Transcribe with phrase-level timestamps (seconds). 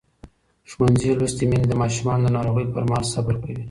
[0.71, 3.57] ښوونځې لوستې میندې د ماشومانو د ناروغۍ پر مهال صبر کوي.